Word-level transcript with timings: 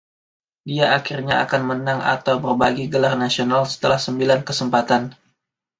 Dia 0.69 0.85
akhirnya 0.97 1.35
akan 1.45 1.61
menang 1.71 1.99
atau 2.15 2.35
berbagi 2.45 2.85
gelar 2.93 3.13
nasional 3.23 3.63
setelah 3.73 3.99
sembilan 4.05 4.39
kesempatan. 4.47 5.03